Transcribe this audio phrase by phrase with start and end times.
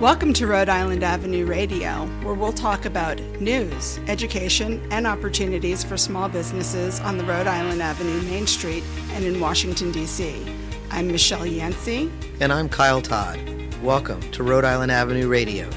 [0.00, 5.98] Welcome to Rhode Island Avenue Radio, where we'll talk about news, education, and opportunities for
[5.98, 10.42] small businesses on the Rhode Island Avenue Main Street and in Washington, D.C.
[10.90, 12.10] I'm Michelle Yancey.
[12.40, 13.38] And I'm Kyle Todd.
[13.82, 15.68] Welcome to Rhode Island Avenue Radio.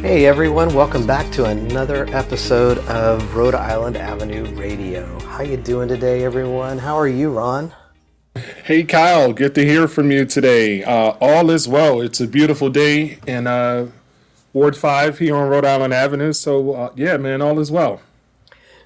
[0.00, 5.20] Hey everyone, welcome back to another episode of Rhode Island Avenue Radio.
[5.20, 6.78] How you doing today, everyone?
[6.78, 7.72] How are you, Ron?
[8.68, 10.84] Hey Kyle, good to hear from you today.
[10.84, 12.02] Uh, all is well.
[12.02, 13.88] It's a beautiful day in uh,
[14.52, 16.34] Ward Five here on Rhode Island Avenue.
[16.34, 18.02] So uh, yeah, man, all is well.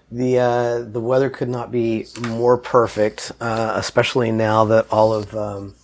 [0.09, 5.35] The uh, the weather could not be more perfect, uh, especially now that all of
[5.35, 5.75] um,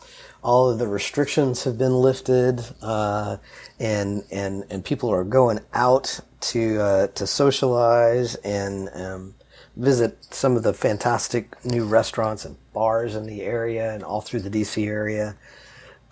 [0.45, 3.38] all of the restrictions have been lifted, uh,
[3.80, 6.21] and and and people are going out
[6.52, 9.35] to to socialize and um,
[9.77, 14.38] visit some of the fantastic new restaurants and bars in the area and all through
[14.38, 15.34] the DC area.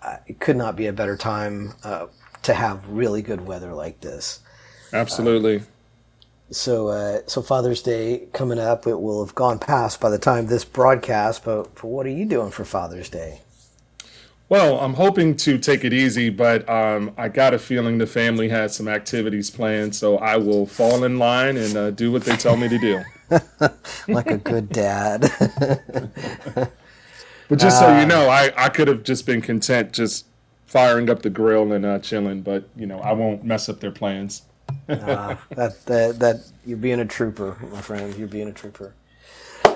[0.01, 2.07] Uh, it could not be a better time uh,
[2.43, 4.41] to have really good weather like this.
[4.91, 5.63] Absolutely.
[6.51, 8.85] So, uh, so Father's Day coming up.
[8.85, 11.45] It will have gone past by the time this broadcast.
[11.45, 13.39] But, but what are you doing for Father's Day?
[14.49, 18.49] Well, I'm hoping to take it easy, but um, I got a feeling the family
[18.49, 22.35] has some activities planned, so I will fall in line and uh, do what they
[22.35, 23.03] tell me to do.
[24.07, 25.21] like a good dad.
[26.55, 30.25] but just so you uh, know, I, I could have just been content just
[30.65, 33.91] firing up the grill and uh, chilling, but you know, I won't mess up their
[33.91, 34.43] plans.
[34.89, 38.13] uh, that, that that you're being a trooper, my friend.
[38.15, 38.93] You're being a trooper.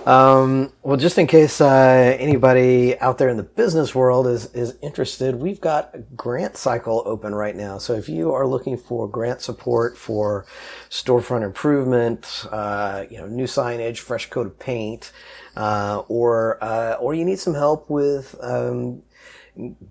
[0.05, 4.75] Um, well, just in case uh, anybody out there in the business world is is
[4.81, 7.77] interested, we've got a grant cycle open right now.
[7.77, 10.47] So if you are looking for grant support for
[10.89, 15.11] storefront improvement, uh, you know, new signage, fresh coat of paint,
[15.55, 19.03] uh, or uh, or you need some help with um,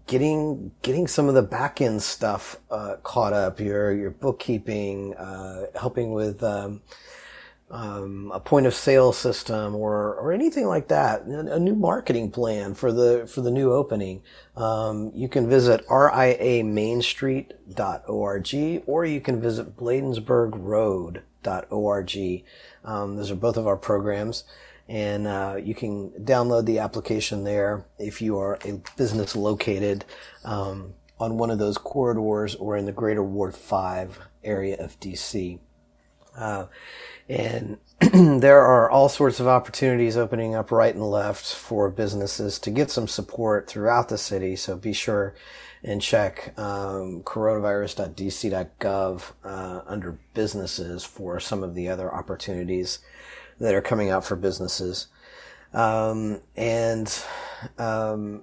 [0.09, 5.66] getting getting some of the back end stuff uh, caught up, your your bookkeeping, uh,
[5.78, 6.82] helping with um,
[7.70, 12.75] um, a point of sale system or or anything like that, a new marketing plan
[12.75, 14.22] for the for the new opening,
[14.56, 22.44] um, you can visit riamainstreet.org or you can visit bladensburgroad.org.
[22.84, 24.44] Um, those are both of our programs.
[24.88, 30.04] And uh, you can download the application there if you are a business located
[30.44, 35.60] um, on one of those corridors or in the greater Ward 5 area of DC.
[36.37, 36.67] Uh,
[37.29, 37.79] and
[38.43, 42.91] there are all sorts of opportunities opening up right and left for businesses to get
[42.91, 44.57] some support throughout the city.
[44.57, 45.35] So be sure
[45.83, 52.99] and check um, coronavirus.dc.gov uh, under businesses for some of the other opportunities
[53.59, 55.07] that are coming out for businesses.
[55.73, 57.23] Um, and
[57.79, 58.43] um,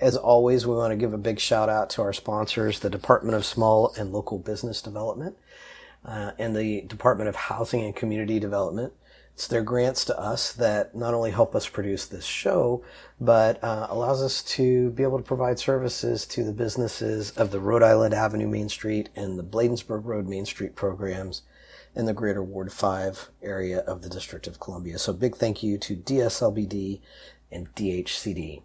[0.00, 3.36] as always, we want to give a big shout out to our sponsors, the Department
[3.36, 5.36] of Small and Local Business Development
[6.04, 8.92] uh, and the Department of Housing and Community Development.
[9.34, 12.84] It's their grants to us that not only help us produce this show,
[13.20, 17.58] but uh, allows us to be able to provide services to the businesses of the
[17.58, 21.42] Rhode Island Avenue Main Street and the Bladensburg Road Main Street programs
[21.96, 24.98] in the greater Ward 5 area of the District of Columbia.
[24.98, 27.00] So big thank you to DSLBD
[27.50, 28.62] and DHCD.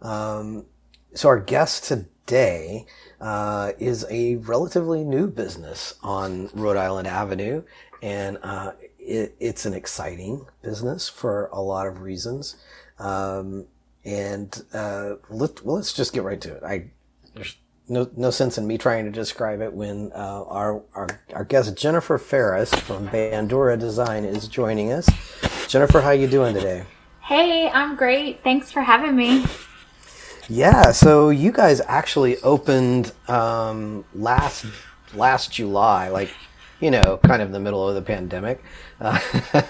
[0.00, 0.66] Um,
[1.14, 2.86] so our guest today
[3.20, 7.62] uh, is a relatively new business on Rhode Island Avenue,
[8.02, 12.56] and uh, it, it's an exciting business for a lot of reasons.
[12.98, 13.66] Um,
[14.04, 16.62] and uh, let, well, let's just get right to it.
[16.62, 16.90] I
[17.34, 17.56] there's
[17.88, 21.76] no no sense in me trying to describe it when uh, our, our our guest
[21.76, 25.08] Jennifer Ferris from Bandura Design is joining us.
[25.68, 26.84] Jennifer, how you doing today?
[27.20, 28.42] Hey, I'm great.
[28.42, 29.44] Thanks for having me.
[30.48, 34.66] Yeah, so you guys actually opened um, last
[35.14, 36.30] last July, like
[36.80, 38.62] you know, kind of in the middle of the pandemic.
[39.00, 39.18] Uh,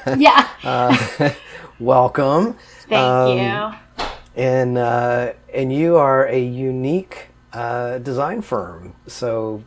[0.18, 0.48] yeah.
[0.64, 1.30] uh,
[1.78, 2.54] welcome.
[2.88, 4.04] Thank um, you.
[4.34, 8.96] And uh, and you are a unique uh, design firm.
[9.06, 9.62] So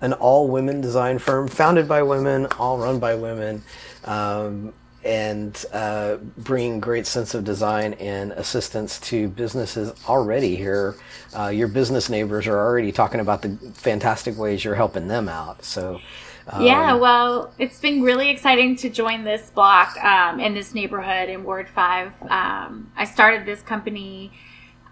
[0.00, 3.62] an all women design firm, founded by women, all run by women.
[4.04, 4.72] Um,
[5.04, 10.96] and uh, bring great sense of design and assistance to businesses already here.
[11.36, 15.64] Uh, your business neighbors are already talking about the fantastic ways you're helping them out.
[15.64, 16.00] So.
[16.48, 21.28] Um, yeah, well, it's been really exciting to join this block um, in this neighborhood
[21.28, 22.12] in Ward 5.
[22.28, 24.32] Um, I started this company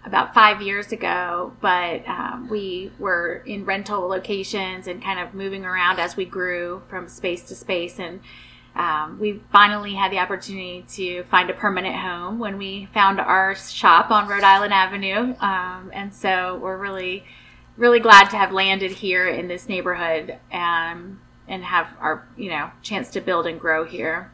[0.05, 5.65] about five years ago, but um, we were in rental locations and kind of moving
[5.65, 7.99] around as we grew from space to space.
[7.99, 8.21] And
[8.75, 13.55] um, we finally had the opportunity to find a permanent home when we found our
[13.55, 15.35] shop on Rhode Island Avenue.
[15.39, 17.25] Um, and so we're really
[17.79, 22.69] really glad to have landed here in this neighborhood um, and have our you know
[22.81, 24.31] chance to build and grow here.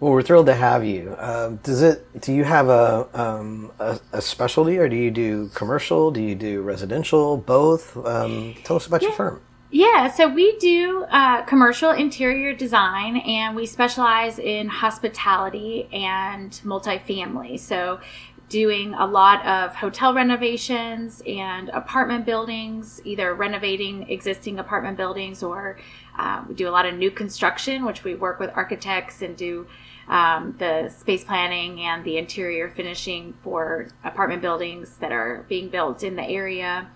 [0.00, 1.10] Well, we're thrilled to have you.
[1.18, 2.20] Uh, does it?
[2.20, 6.12] Do you have a, um, a, a specialty, or do you do commercial?
[6.12, 7.36] Do you do residential?
[7.36, 7.96] Both?
[7.96, 9.08] Um, tell us about yeah.
[9.08, 9.40] your firm.
[9.70, 17.60] Yeah, so we do uh, commercial interior design, and we specialize in hospitality and multifamily.
[17.60, 18.00] So
[18.48, 25.78] doing a lot of hotel renovations and apartment buildings, either renovating existing apartment buildings or
[26.18, 29.66] uh, we do a lot of new construction, which we work with architects and do
[30.08, 36.02] um, the space planning and the interior finishing for apartment buildings that are being built
[36.02, 36.88] in the area.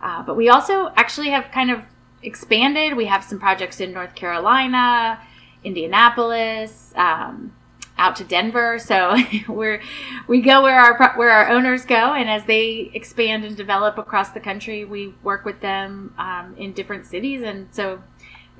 [0.00, 1.82] Uh, but we also actually have kind of
[2.22, 2.96] expanded.
[2.96, 5.20] We have some projects in North Carolina,
[5.64, 7.52] Indianapolis, um,
[7.98, 8.78] out to Denver.
[8.78, 9.16] So
[9.48, 9.82] we're
[10.26, 14.30] we go where our where our owners go, and as they expand and develop across
[14.30, 17.42] the country, we work with them um, in different cities.
[17.42, 18.02] And so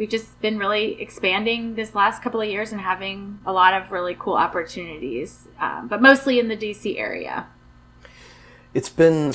[0.00, 3.90] we've just been really expanding this last couple of years and having a lot of
[3.90, 7.46] really cool opportunities, um, but mostly in the DC area.
[8.72, 9.34] It's been,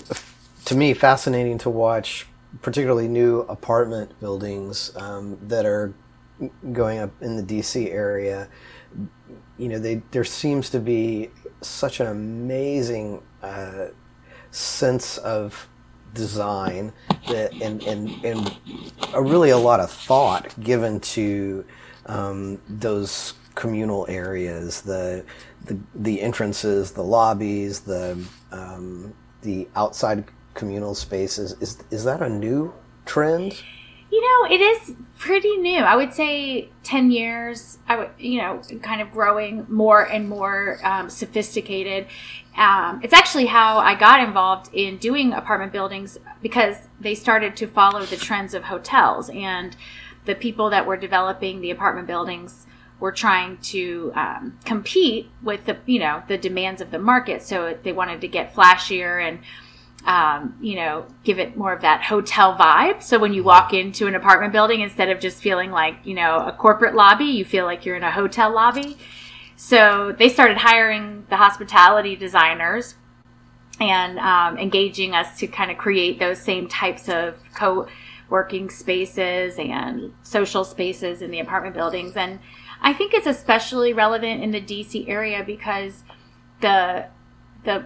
[0.65, 2.25] to me, fascinating to watch,
[2.61, 5.93] particularly new apartment buildings um, that are
[6.71, 8.47] going up in the DC area.
[9.57, 11.29] You know, they, there seems to be
[11.61, 13.87] such an amazing uh,
[14.51, 15.67] sense of
[16.13, 16.93] design
[17.27, 18.57] that, and, and, and
[19.13, 21.65] a really a lot of thought given to
[22.05, 25.25] um, those communal areas, the,
[25.65, 30.25] the, the entrances, the lobbies, the um, the outside
[30.55, 31.55] communal spaces.
[31.61, 32.73] Is is that a new
[33.05, 33.61] trend?
[34.11, 35.79] You know, it is pretty new.
[35.79, 40.79] I would say 10 years, I would, you know, kind of growing more and more
[40.83, 42.07] um, sophisticated.
[42.55, 47.67] Um, it's actually how I got involved in doing apartment buildings because they started to
[47.67, 49.75] follow the trends of hotels and
[50.25, 52.65] the people that were developing the apartment buildings
[52.99, 57.77] were trying to um, compete with the you know the demands of the market so
[57.83, 59.39] they wanted to get flashier and
[60.05, 63.01] um, you know, give it more of that hotel vibe.
[63.01, 66.37] So when you walk into an apartment building, instead of just feeling like, you know,
[66.37, 68.97] a corporate lobby, you feel like you're in a hotel lobby.
[69.55, 72.95] So they started hiring the hospitality designers
[73.79, 77.87] and um, engaging us to kind of create those same types of co
[78.29, 82.15] working spaces and social spaces in the apartment buildings.
[82.15, 82.39] And
[82.81, 86.03] I think it's especially relevant in the DC area because
[86.61, 87.07] the
[87.65, 87.83] the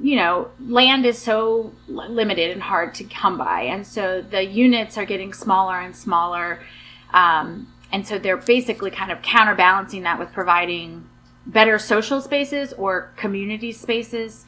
[0.00, 3.62] you know land is so limited and hard to come by.
[3.62, 6.60] And so the units are getting smaller and smaller.
[7.12, 11.08] Um, and so they're basically kind of counterbalancing that with providing
[11.46, 14.44] better social spaces or community spaces.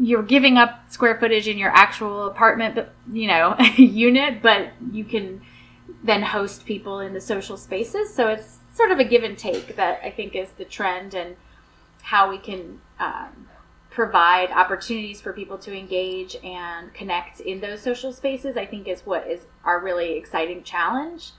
[0.00, 2.78] You're giving up square footage in your actual apartment
[3.12, 5.42] you know unit but you can
[6.02, 8.14] then host people in the social spaces.
[8.14, 11.34] So it's sort of a give and take that i think is the trend and
[12.02, 13.48] how we can um,
[13.96, 19.00] provide opportunities for people to engage and connect in those social spaces, I think is
[19.06, 21.30] what is our really exciting challenge.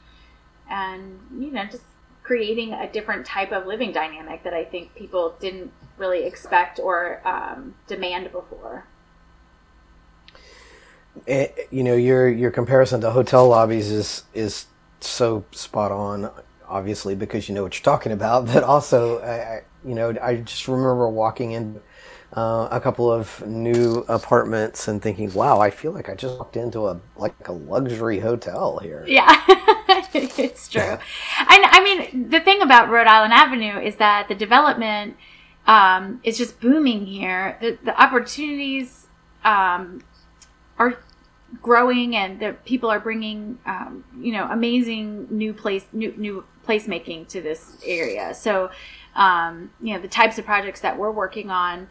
[0.67, 1.83] And, you know, just
[2.23, 7.21] creating a different type of living dynamic that I think people didn't really expect or
[7.27, 8.87] um, demand before.
[11.27, 14.65] It, eh, you know, your your comparison to hotel lobbies is is
[14.99, 16.31] so spot on.
[16.67, 20.37] Obviously, because you know what you're talking about, but also, I, I you know, I
[20.37, 21.81] just remember walking in
[22.33, 26.57] uh, a couple of new apartments and thinking, wow, I feel like I just walked
[26.57, 29.05] into a like a luxury hotel here.
[29.07, 29.41] Yeah,
[30.13, 30.81] it's true.
[30.81, 31.01] and
[31.39, 35.15] I mean, the thing about Rhode Island Avenue is that the development
[35.67, 37.57] um, is just booming here.
[37.61, 39.07] The, the opportunities
[39.45, 40.03] um,
[40.77, 40.99] are
[41.61, 47.29] growing, and the people are bringing um, you know amazing new place new new placemaking
[47.29, 48.33] to this area.
[48.33, 48.69] So
[49.15, 51.87] um, you know the types of projects that we're working on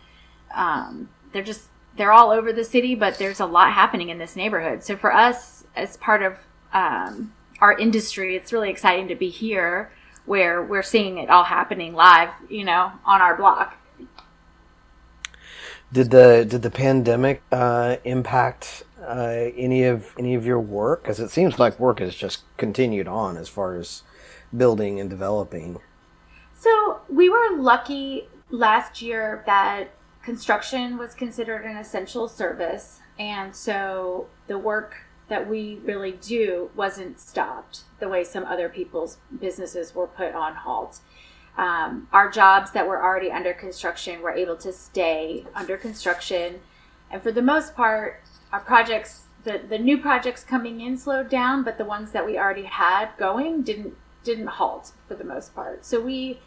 [0.56, 4.36] um, they're just they're all over the city, but there's a lot happening in this
[4.36, 4.82] neighborhood.
[4.82, 6.34] So for us, as part of
[6.72, 9.90] um, our industry, it's really exciting to be here
[10.26, 13.76] where we're seeing it all happening live, you know, on our block.
[15.92, 21.02] Did the did the pandemic uh, impact uh, any of any of your work?
[21.02, 24.02] Because it seems like work has just continued on as far as
[24.54, 25.78] building and developing.
[26.58, 29.90] So we were lucky last year that
[30.26, 34.97] construction was considered an essential service, and so the work
[35.28, 40.52] that we really do wasn't stopped the way some other people's businesses were put on
[40.56, 40.99] halt.
[41.56, 46.59] Um, our jobs that were already under construction were able to stay under construction,
[47.09, 48.21] and for the most part,
[48.52, 52.37] our projects the the new projects coming in slowed down, but the ones that we
[52.37, 55.87] already had going didn't didn't halt for the most part.
[55.87, 56.40] So we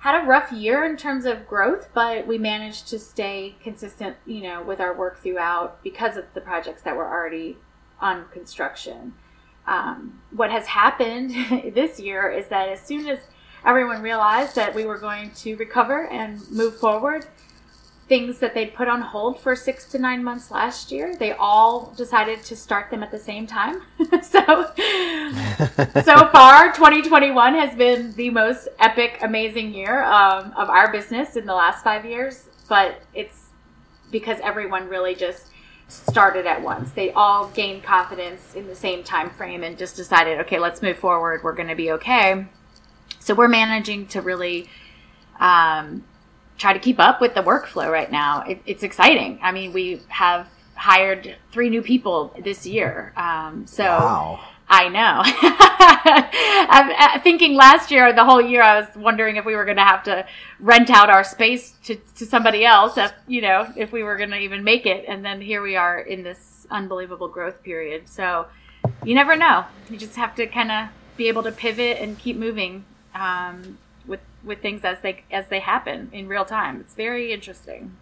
[0.00, 4.42] had a rough year in terms of growth, but we managed to stay consistent, you
[4.42, 7.58] know, with our work throughout because of the projects that were already
[8.00, 9.12] on construction.
[9.66, 11.30] Um, what has happened
[11.74, 13.18] this year is that as soon as
[13.64, 17.26] everyone realized that we were going to recover and move forward,
[18.10, 21.94] things that they'd put on hold for six to nine months last year, they all
[21.96, 23.82] decided to start them at the same time.
[24.20, 24.40] so,
[26.02, 31.46] so far, 2021 has been the most epic, amazing year um, of our business in
[31.46, 32.48] the last five years.
[32.68, 33.50] But it's
[34.10, 35.46] because everyone really just
[35.86, 36.90] started at once.
[36.90, 40.98] They all gained confidence in the same time frame and just decided, okay, let's move
[40.98, 41.44] forward.
[41.44, 42.46] We're going to be okay.
[43.20, 44.68] So we're managing to really
[45.38, 46.02] um,
[46.60, 48.42] try to keep up with the workflow right now.
[48.42, 49.38] It, it's exciting.
[49.42, 53.12] I mean, we have hired three new people this year.
[53.16, 54.40] Um, so wow.
[54.68, 55.22] I know.
[56.70, 59.78] I'm uh, thinking last year, the whole year, I was wondering if we were going
[59.78, 60.26] to have to
[60.60, 64.30] rent out our space to, to somebody else, if, you know, if we were going
[64.30, 65.06] to even make it.
[65.08, 68.08] And then here we are in this unbelievable growth period.
[68.08, 68.46] So
[69.02, 69.64] you never know.
[69.88, 72.84] You just have to kind of be able to pivot and keep moving.
[73.14, 73.78] Um,
[74.44, 76.80] with with things as they as they happen in real time.
[76.80, 77.96] It's very interesting.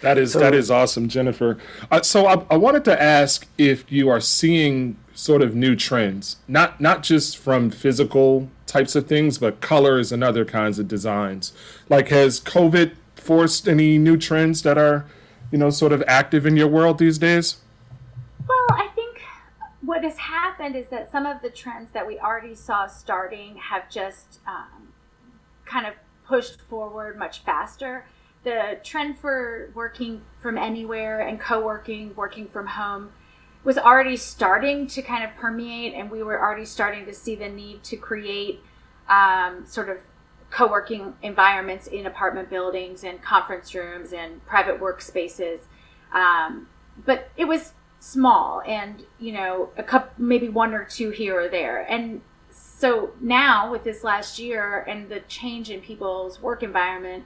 [0.00, 1.56] That is so, that is awesome, Jennifer.
[1.90, 6.36] Uh, so I, I wanted to ask if you are seeing sort of new trends,
[6.48, 11.52] not not just from physical types of things, but colors and other kinds of designs.
[11.88, 15.06] Like, has COVID forced any new trends that are,
[15.50, 17.58] you know, sort of active in your world these days?
[18.46, 19.20] Well, I think
[19.80, 23.88] what has happened is that some of the trends that we already saw starting have
[23.88, 24.83] just um,
[25.74, 28.06] kind of pushed forward much faster.
[28.44, 33.10] The trend for working from anywhere and co working, working from home,
[33.64, 37.48] was already starting to kind of permeate, and we were already starting to see the
[37.48, 38.60] need to create
[39.08, 39.98] um, sort of
[40.50, 45.60] co working environments in apartment buildings and conference rooms and private workspaces.
[46.12, 46.68] Um,
[47.04, 51.48] but it was small and, you know, a couple, maybe one or two here or
[51.48, 51.80] there.
[51.90, 52.20] And
[52.84, 57.24] so now with this last year and the change in people's work environment,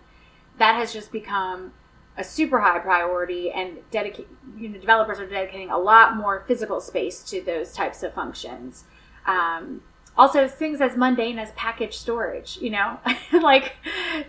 [0.58, 1.72] that has just become
[2.16, 6.80] a super high priority and dedicate you know developers are dedicating a lot more physical
[6.80, 8.84] space to those types of functions.
[9.26, 9.82] Um,
[10.16, 13.00] also things as mundane as package storage you know
[13.32, 13.72] like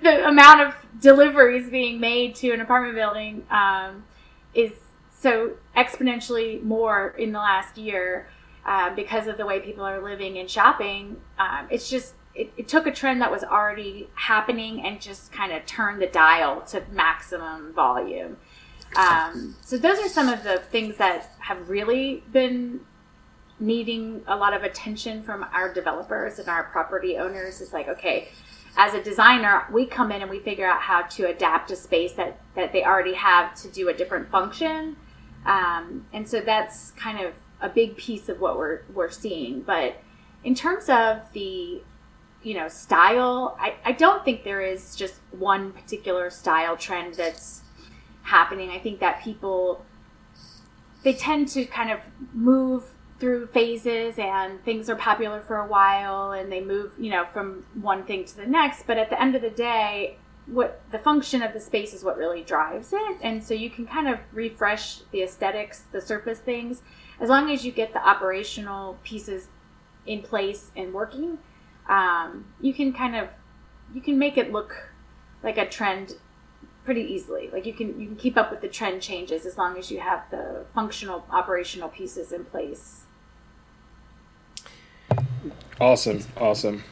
[0.02, 4.04] the amount of deliveries being made to an apartment building um,
[4.56, 4.72] is
[5.12, 8.28] so exponentially more in the last year
[8.66, 11.18] uh, because of the way people are living and shopping.
[11.38, 15.52] Um, it's just it, it, took a trend that was already happening and just kind
[15.52, 18.38] of turned the dial to maximum volume.
[18.96, 22.82] Um, so those are some of the things that have really been
[23.60, 27.62] needing a lot of attention from our developers and our property owners.
[27.62, 28.30] Is like okay.
[28.78, 32.14] As a designer, we come in and we figure out how to adapt a space
[32.14, 34.96] that, that they already have to do a different function.
[35.46, 39.62] Um, and so that's kind of a big piece of what we're we're seeing.
[39.62, 40.02] But
[40.44, 41.82] in terms of the
[42.42, 47.62] you know style, I, I don't think there is just one particular style trend that's
[48.24, 48.70] happening.
[48.70, 49.86] I think that people
[51.04, 52.00] they tend to kind of
[52.34, 52.84] move
[53.20, 57.66] through phases and things are popular for a while and they move you know from
[57.82, 61.44] one thing to the next but at the end of the day what the function
[61.44, 65.00] of the space is what really drives it and so you can kind of refresh
[65.12, 66.82] the aesthetics the surface things
[67.20, 69.48] as long as you get the operational pieces
[70.06, 71.38] in place and working,
[71.88, 73.30] um, you can kind of
[73.94, 74.90] you can make it look
[75.44, 76.16] like a trend
[76.86, 77.50] pretty easily.
[77.52, 80.00] Like you can you can keep up with the trend changes as long as you
[80.00, 83.04] have the functional operational pieces in place.
[85.80, 86.84] Awesome, awesome.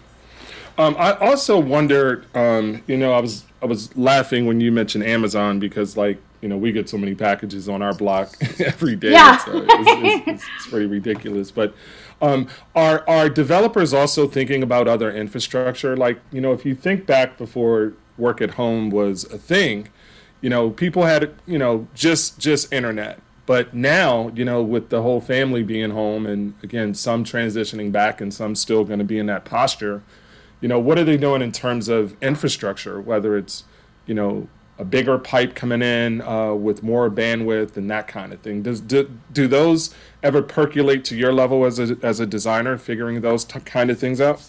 [0.78, 5.04] Um, I also wondered, um, you know, I was I was laughing when you mentioned
[5.04, 9.12] Amazon because like you know we get so many packages on our block every day.
[9.12, 9.36] Yeah.
[9.36, 11.52] It's, it's, it's, it's, pretty ridiculous.
[11.52, 11.76] But
[12.22, 15.98] um, are are developers also thinking about other infrastructure?
[15.98, 19.90] Like you know, if you think back before work at home was a thing,
[20.40, 23.20] you know, people had you know just just internet.
[23.46, 28.22] But now, you know, with the whole family being home, and again, some transitioning back
[28.22, 30.02] and some still going to be in that posture,
[30.62, 33.02] you know, what are they doing in terms of infrastructure?
[33.02, 33.64] Whether it's,
[34.06, 38.42] you know, a bigger pipe coming in uh, with more bandwidth and that kind of
[38.42, 38.62] thing.
[38.62, 43.22] Does do, do those ever percolate to your level as a as a designer, figuring
[43.22, 44.44] those t- kind of things out?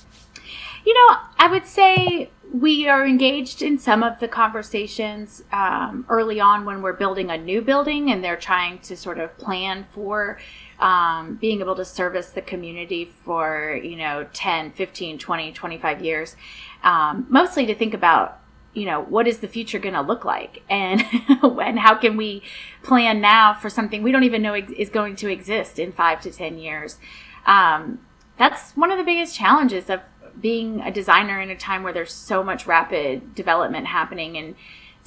[0.85, 6.40] You know, I would say we are engaged in some of the conversations um, early
[6.40, 10.38] on when we're building a new building and they're trying to sort of plan for
[10.78, 16.37] um, being able to service the community for, you know, 10, 15, 20, 25 years.
[16.82, 18.40] Um, mostly to think about
[18.78, 20.62] you know what is the future going to look like?
[20.70, 21.02] And
[21.42, 22.42] and how can we
[22.82, 26.30] plan now for something we don't even know is going to exist in five to
[26.30, 26.99] ten years?
[27.47, 28.00] Um,
[28.37, 30.00] that's one of the biggest challenges of
[30.40, 34.54] being a designer in a time where there's so much rapid development happening and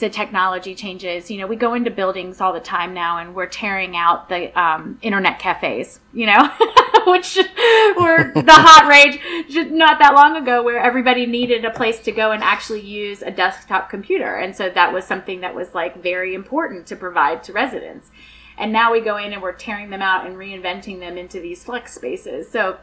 [0.02, 1.32] the technology changes.
[1.32, 4.52] You know, we go into buildings all the time now and we're tearing out the
[4.60, 6.44] um, internet cafes, you know,
[7.08, 7.38] which
[7.98, 9.20] were the hot rage
[9.72, 13.32] not that long ago where everybody needed a place to go and actually use a
[13.32, 14.36] desktop computer.
[14.36, 18.10] And so that was something that was like very important to provide to residents.
[18.58, 21.64] And now we go in and we're tearing them out and reinventing them into these
[21.64, 22.52] flex spaces.
[22.52, 22.78] So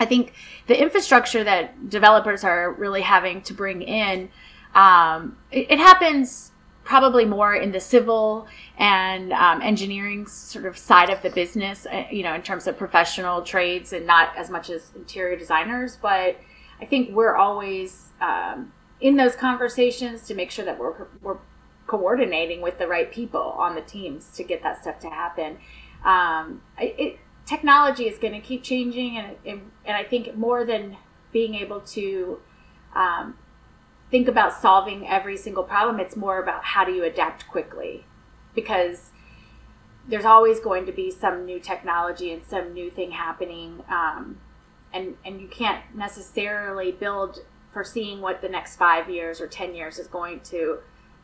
[0.00, 0.32] I think
[0.66, 4.30] the infrastructure that developers are really having to bring in,
[4.74, 6.52] um, it, it, happens
[6.84, 8.46] probably more in the civil
[8.78, 12.76] and um, engineering sort of side of the business, uh, you know, in terms of
[12.78, 15.98] professional trades and not as much as interior designers.
[16.00, 16.36] But
[16.80, 21.38] I think we're always um, in those conversations to make sure that we're, we're
[21.86, 25.58] coordinating with the right people on the teams to get that stuff to happen.
[26.04, 30.96] Um, it, technology is going to keep changing, and, and, and I think more than
[31.32, 32.38] being able to
[32.94, 33.36] um,
[34.10, 38.04] think about solving every single problem, it's more about how do you adapt quickly,
[38.54, 39.10] because
[40.08, 44.38] there's always going to be some new technology and some new thing happening, um,
[44.92, 47.40] and and you can't necessarily build
[47.72, 50.78] foreseeing what the next five years or ten years is going to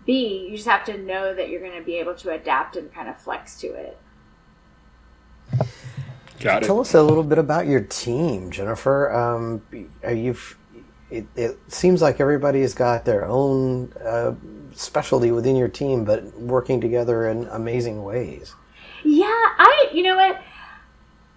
[0.04, 0.46] be.
[0.50, 3.08] You just have to know that you're going to be able to adapt and kind
[3.08, 3.98] of flex to it.
[6.40, 6.66] Got it.
[6.66, 9.10] Tell us a little bit about your team, Jennifer.
[9.10, 9.62] Um,
[10.06, 10.58] you've
[11.14, 14.34] it, it, seems like everybody's got their own uh,
[14.72, 18.54] specialty within your team, but working together in amazing ways.
[19.04, 19.90] Yeah, I.
[19.92, 20.42] You know what?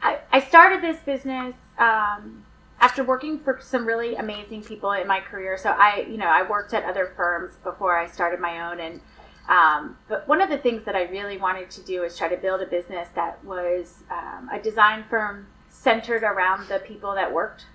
[0.02, 2.46] I, I started this business um,
[2.80, 5.58] after working for some really amazing people in my career.
[5.58, 9.02] So I, you know, I worked at other firms before I started my own, and
[9.50, 12.38] um, but one of the things that I really wanted to do is try to
[12.38, 17.66] build a business that was um, a design firm centered around the people that worked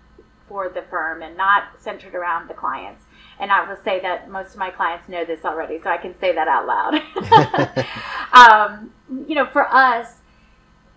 [0.49, 3.05] for the firm and not centered around the clients.
[3.41, 6.19] And I will say that most of my clients know this already, so I can
[6.19, 7.03] say that out loud.
[8.33, 8.93] um,
[9.29, 10.19] you know, for us,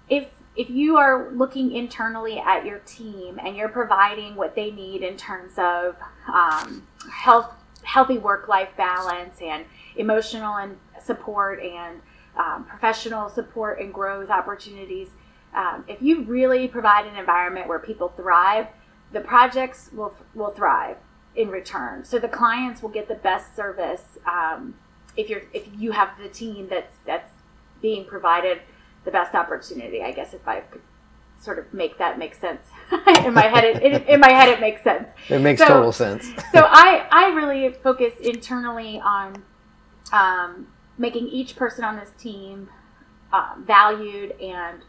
[0.09, 5.01] if if you are looking internally at your team and you're providing what they need
[5.01, 5.97] in terms of
[6.33, 7.51] um, health,
[7.83, 9.65] healthy work life balance and
[9.97, 12.01] emotional and support and
[12.37, 15.09] um, professional support and growth opportunities.
[15.53, 18.67] Um, if you really provide an environment where people thrive,
[19.11, 20.97] the projects will will thrive
[21.35, 22.03] in return.
[22.03, 24.75] So the clients will get the best service um,
[25.17, 27.31] if you're if you have the team that's that's
[27.81, 28.61] being provided
[29.03, 30.01] the best opportunity.
[30.01, 30.81] I guess if I could
[31.39, 32.61] sort of make that make sense
[33.23, 35.09] in my head, it, it, in my head it makes sense.
[35.29, 36.25] It makes so, total sense.
[36.53, 39.43] so I I really focus internally on
[40.11, 42.69] um, making each person on this team
[43.31, 44.81] uh, valued and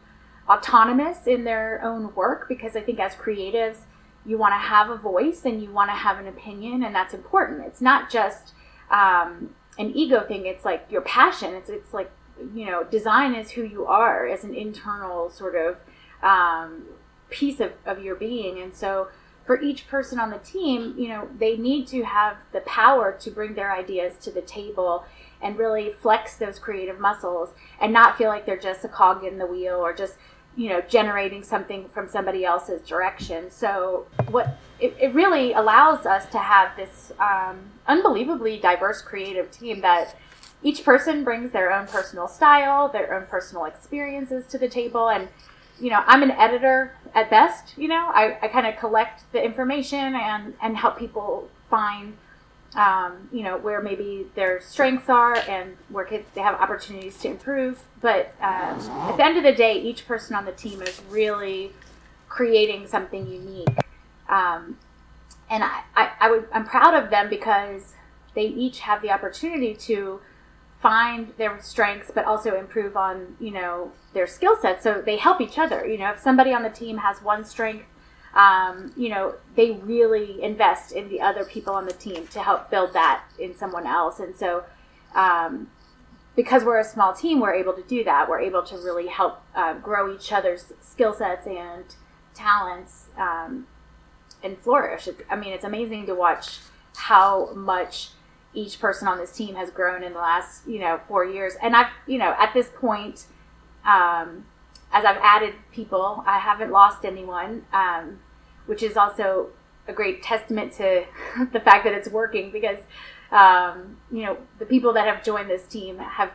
[0.47, 3.79] autonomous in their own work because I think as creatives,
[4.27, 7.13] you want to have a voice and you want to have an opinion, and that's
[7.13, 7.65] important.
[7.65, 8.53] It's not just
[8.91, 11.53] um, an ego thing, it's like your passion.
[11.55, 12.11] It's, it's like,
[12.53, 15.77] you know, design is who you are as an internal sort of
[16.21, 16.83] um,
[17.29, 18.59] piece of, of your being.
[18.59, 19.07] And so,
[19.45, 23.31] for each person on the team, you know, they need to have the power to
[23.31, 25.05] bring their ideas to the table
[25.41, 29.37] and really flex those creative muscles and not feel like they're just a cog in
[29.37, 30.15] the wheel or just,
[30.57, 33.49] you know, generating something from somebody else's direction.
[33.49, 39.79] So what it, it really allows us to have this um, unbelievably diverse creative team
[39.81, 40.15] that
[40.63, 45.29] each person brings their own personal style, their own personal experiences to the table and
[45.79, 47.77] you know, I'm an editor at best.
[47.77, 52.17] You know, I, I kind of collect the information and, and help people find,
[52.75, 57.29] um, you know, where maybe their strengths are and where kids they have opportunities to
[57.29, 57.83] improve.
[58.01, 61.73] But um, at the end of the day, each person on the team is really
[62.29, 63.69] creating something unique.
[64.29, 64.77] Um,
[65.49, 67.93] and I, I, I would, I'm proud of them because
[68.35, 70.19] they each have the opportunity to
[70.81, 75.41] find their strengths but also improve on you know their skill sets so they help
[75.41, 77.85] each other you know if somebody on the team has one strength
[78.33, 82.69] um, you know they really invest in the other people on the team to help
[82.69, 84.63] build that in someone else and so
[85.15, 85.69] um,
[86.35, 89.41] because we're a small team we're able to do that we're able to really help
[89.55, 91.95] uh, grow each other's skill sets and
[92.37, 93.67] talents um,
[94.43, 95.07] and flourish.
[95.07, 96.59] It's, I mean, it's amazing to watch
[96.95, 98.09] how much
[98.53, 101.53] each person on this team has grown in the last you know four years.
[101.61, 103.25] And I've you know at this point,
[103.85, 104.45] um,
[104.91, 108.19] as I've added people, I haven't lost anyone, um,
[108.65, 109.49] which is also
[109.87, 111.05] a great testament to
[111.51, 112.79] the fact that it's working because
[113.31, 116.31] um, you know the people that have joined this team have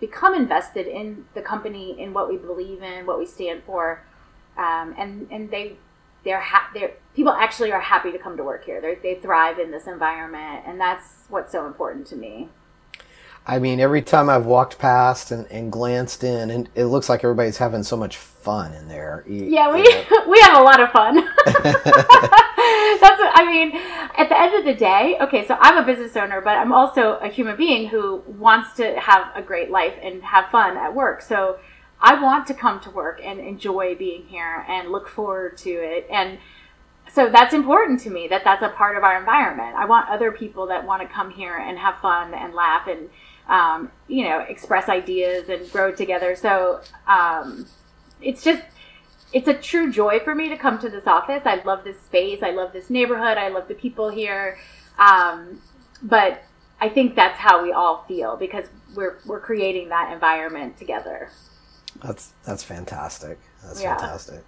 [0.00, 4.04] become invested in the company, in what we believe in, what we stand for,
[4.56, 5.76] um, and and they
[6.24, 8.80] they're ha- they're people actually are happy to come to work here.
[8.80, 12.48] They they thrive in this environment, and that's what's so important to me.
[13.46, 17.22] I mean, every time I've walked past and, and glanced in, and it looks like
[17.24, 19.22] everybody's having so much fun in there.
[19.26, 19.82] Yeah, we
[20.30, 21.16] we have a lot of fun.
[21.46, 23.80] That's what, I mean.
[24.16, 27.18] At the end of the day, okay, so I'm a business owner, but I'm also
[27.18, 31.20] a human being who wants to have a great life and have fun at work.
[31.20, 31.58] So
[32.00, 36.06] I want to come to work and enjoy being here and look forward to it
[36.10, 36.38] and
[37.12, 39.76] so that's important to me that that's a part of our environment.
[39.76, 43.10] I want other people that want to come here and have fun and laugh and
[43.48, 46.36] um, you know express ideas and grow together.
[46.36, 47.66] So um,
[48.20, 48.62] it's just
[49.32, 51.42] it's a true joy for me to come to this office.
[51.44, 52.42] I love this space.
[52.42, 53.36] I love this neighborhood.
[53.36, 54.58] I love the people here.
[54.98, 55.60] Um,
[56.02, 56.42] but
[56.80, 61.30] I think that's how we all feel because we're we're creating that environment together.
[62.02, 63.38] That's that's fantastic.
[63.62, 63.96] That's yeah.
[63.96, 64.44] fantastic.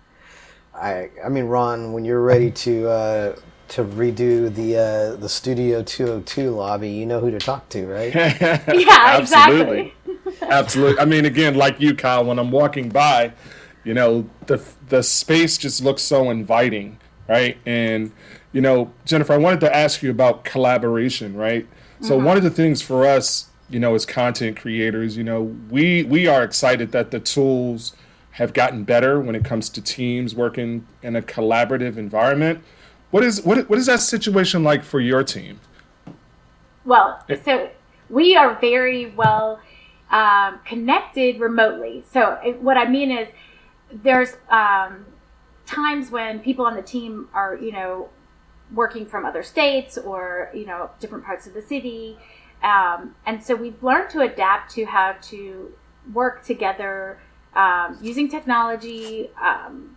[0.76, 3.36] I I mean, Ron, when you're ready to uh,
[3.68, 8.14] to redo the uh, the Studio 202 lobby, you know who to talk to, right?
[8.14, 9.94] yeah, absolutely,
[10.42, 10.98] absolutely.
[10.98, 13.32] I mean, again, like you, Kyle, when I'm walking by,
[13.84, 17.58] you know, the the space just looks so inviting, right?
[17.66, 18.12] And
[18.52, 21.66] you know, Jennifer, I wanted to ask you about collaboration, right?
[22.00, 22.26] So mm-hmm.
[22.26, 26.26] one of the things for us you know, as content creators, you know, we we
[26.26, 27.94] are excited that the tools
[28.37, 32.62] have gotten better when it comes to teams working in a collaborative environment.
[33.11, 35.61] What is what what is that situation like for your team?
[36.85, 37.70] Well, so
[38.11, 39.61] we are very well
[40.11, 42.05] um, connected remotely.
[42.11, 43.29] So what I mean is,
[43.90, 45.07] there's um,
[45.64, 48.11] times when people on the team are, you know,
[48.75, 52.18] working from other states or you know different parts of the city
[52.62, 55.72] um, and so we've learned to adapt to how to
[56.12, 57.18] work together
[57.56, 59.30] um, using technology.
[59.40, 59.96] Um,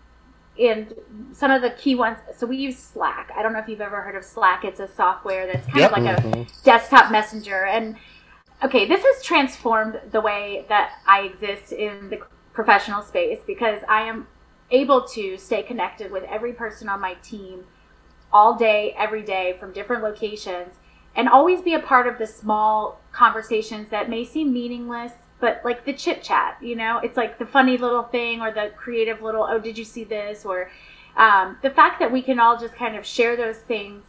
[0.60, 0.94] and
[1.32, 3.32] some of the key ones, so we use Slack.
[3.36, 4.66] I don't know if you've ever heard of Slack.
[4.66, 5.92] It's a software that's kind yep.
[5.92, 6.42] of like mm-hmm.
[6.42, 7.66] a desktop messenger.
[7.66, 7.96] And
[8.64, 12.20] okay, this has transformed the way that I exist in the
[12.52, 14.28] professional space because I am
[14.72, 17.64] able to stay connected with every person on my team
[18.34, 20.76] all day, every day from different locations
[21.16, 25.86] and always be a part of the small conversations that may seem meaningless but like
[25.86, 27.00] the chit chat you know?
[27.00, 30.46] It's like the funny little thing or the creative little oh did you see this?
[30.46, 30.70] or
[31.18, 34.06] um, the fact that we can all just kind of share those things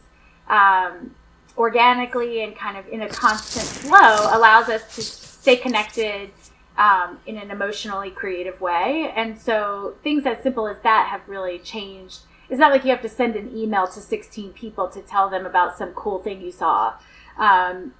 [0.47, 1.15] um,
[1.57, 6.31] organically and kind of in a constant flow allows us to stay connected
[6.77, 9.11] um, in an emotionally creative way.
[9.15, 12.21] And so things as simple as that have really changed.
[12.49, 15.45] It's not like you have to send an email to 16 people to tell them
[15.45, 16.95] about some cool thing you saw.
[17.37, 17.93] Um,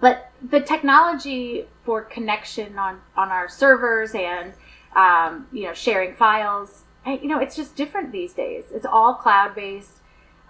[0.00, 4.52] but the technology for connection on, on our servers and
[4.96, 8.64] um, you know sharing files, you know, it's just different these days.
[8.72, 9.98] It's all cloud based.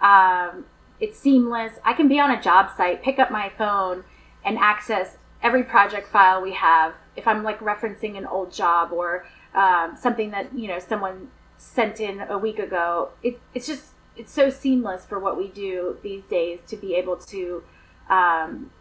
[0.01, 0.65] Um,
[0.99, 1.73] it's seamless.
[1.83, 4.03] I can be on a job site, pick up my phone,
[4.45, 6.95] and access every project file we have.
[7.15, 11.99] If I'm like referencing an old job or um, something that you know someone sent
[11.99, 13.09] in a week ago.
[13.23, 17.17] It, it's just it's so seamless for what we do these days to be able
[17.17, 17.63] to
[18.09, 18.71] um,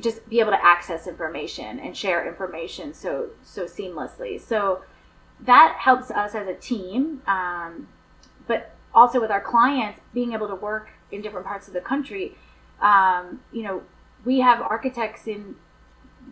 [0.00, 4.40] just be able to access information and share information so so seamlessly.
[4.40, 4.82] So
[5.40, 7.88] that helps us as a team, um,
[8.46, 12.36] but also with our clients being able to work in different parts of the country.
[12.80, 13.82] Um, you know,
[14.24, 15.56] we have architects in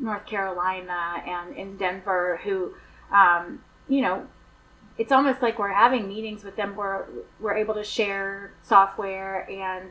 [0.01, 2.75] North Carolina and in Denver who,
[3.13, 4.27] um, you know,
[4.97, 7.07] it's almost like we're having meetings with them where
[7.41, 9.91] we're able to share software and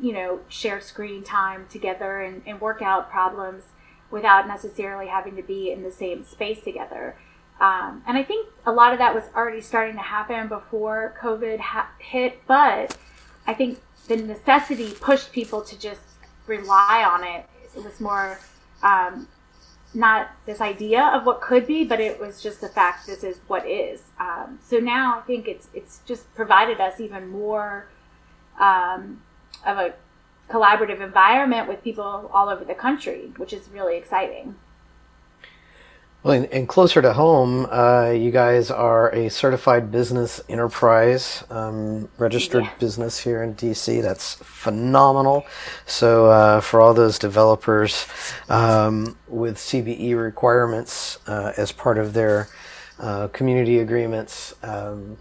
[0.00, 3.64] you know share screen time together and, and work out problems
[4.10, 7.16] without necessarily having to be in the same space together
[7.60, 11.60] um, and i think a lot of that was already starting to happen before covid
[11.60, 12.96] ha- hit but
[13.46, 16.00] i think the necessity pushed people to just
[16.46, 18.38] rely on it it was more
[18.82, 19.28] um,
[19.94, 23.40] not this idea of what could be, but it was just the fact this is
[23.46, 24.02] what is.
[24.18, 27.88] Um, so now I think it's it's just provided us even more
[28.58, 29.22] um,
[29.66, 29.94] of a
[30.50, 34.56] collaborative environment with people all over the country, which is really exciting.
[36.22, 42.08] Well, and, and closer to home, uh, you guys are a certified business enterprise, um,
[42.16, 42.70] registered Yeah.
[42.78, 44.00] business here in DC.
[44.00, 45.44] That's phenomenal.
[45.84, 48.06] So, uh, for all those developers
[48.48, 52.46] um, with CBE requirements uh, as part of their
[53.00, 55.16] uh, community agreements, um,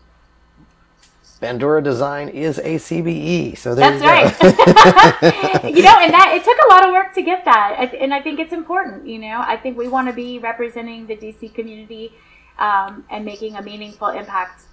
[1.41, 3.57] Bandura Design is a CBE.
[3.57, 4.11] So there That's you go.
[4.11, 4.37] right.
[5.75, 8.21] you know, and that it took a lot of work to get that, and I
[8.21, 9.07] think it's important.
[9.07, 12.13] You know, I think we want to be representing the DC community
[12.59, 14.63] um, and making a meaningful impact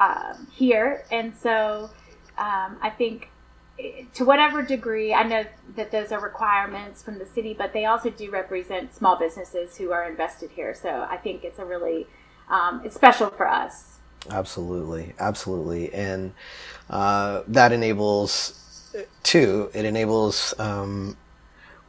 [0.00, 1.90] um, here, and so
[2.38, 3.30] um, I think.
[3.80, 5.44] eh, To whatever degree, I know
[5.76, 9.92] that those are requirements from the city, but they also do represent small businesses who
[9.92, 10.74] are invested here.
[10.74, 12.08] So I think it's a really,
[12.50, 13.95] um, it's special for us.
[14.30, 16.32] Absolutely, absolutely, and
[16.90, 18.62] uh, that enables
[19.22, 19.70] too.
[19.74, 21.16] It enables um,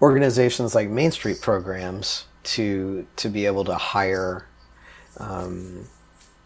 [0.02, 4.48] organizations like Main Street programs to to be able to hire
[5.18, 5.88] um,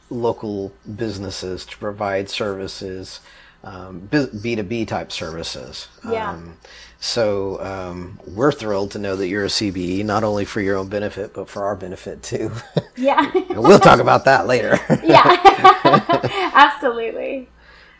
[0.09, 3.19] local businesses to provide services,
[3.63, 5.87] um, B two B type services.
[6.09, 6.31] Yeah.
[6.31, 6.57] Um,
[6.99, 10.87] so um, we're thrilled to know that you're a CBE, not only for your own
[10.87, 12.51] benefit, but for our benefit too.
[12.95, 13.31] Yeah.
[13.49, 14.77] we'll talk about that later.
[15.03, 15.79] yeah.
[16.53, 17.49] Absolutely.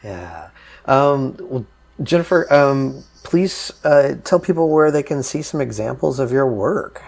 [0.04, 0.50] Yeah.
[0.86, 1.66] Um, well,
[2.02, 7.04] Jennifer, um, please uh, tell people where they can see some examples of your work.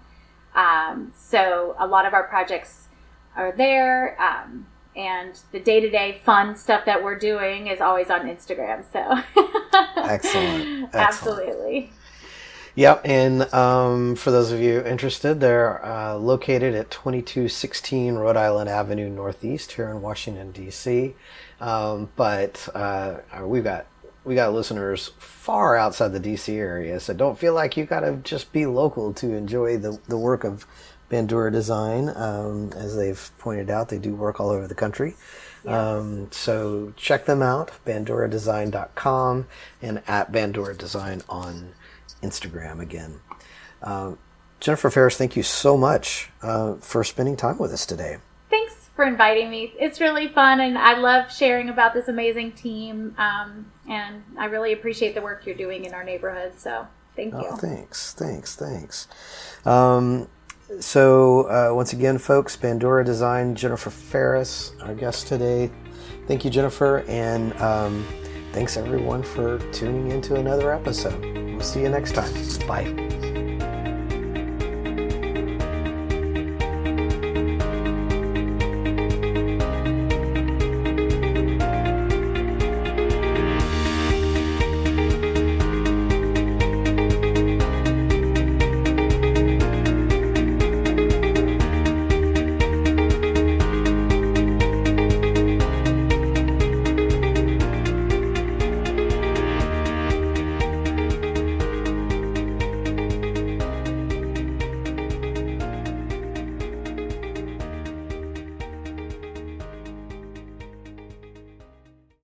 [0.55, 2.89] Um, so a lot of our projects
[3.37, 8.85] are there, um, and the day-to-day fun stuff that we're doing is always on Instagram.
[8.93, 9.01] So
[9.97, 10.85] Excellent.
[10.85, 10.95] Excellent.
[10.95, 11.93] absolutely.
[12.75, 13.03] Yep.
[13.05, 19.11] And um, for those of you interested, they're uh, located at 2216 Rhode Island Avenue
[19.11, 21.15] Northeast here in Washington, D.C.
[21.61, 23.87] Um, but uh, we've got
[24.25, 28.17] we got listeners far outside the DC area, so don't feel like you got to
[28.17, 30.67] just be local to enjoy the, the work of
[31.11, 32.09] Bandura Design.
[32.15, 35.15] Um, as they've pointed out, they do work all over the country.
[35.67, 39.47] Um, so check them out, banduradesign.com
[39.81, 41.75] and at Bandura Design on
[42.23, 43.21] Instagram again.
[43.83, 44.19] Um,
[44.61, 48.19] Jennifer Ferris, thank you so much uh, for spending time with us today.
[48.95, 49.73] For inviting me.
[49.81, 53.15] It's really fun, and I love sharing about this amazing team.
[53.17, 56.53] Um, and I really appreciate the work you're doing in our neighborhood.
[56.59, 57.43] So thank you.
[57.43, 59.09] Oh, thanks, thanks, thanks.
[59.65, 60.29] Um,
[60.81, 65.71] so, uh, once again, folks, Bandura Design, Jennifer Ferris, our guest today.
[66.27, 68.07] Thank you, Jennifer, and um,
[68.53, 71.21] thanks everyone for tuning into another episode.
[71.23, 72.33] We'll see you next time.
[72.67, 73.22] Bye.